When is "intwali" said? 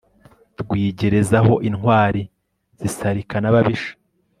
1.67-2.21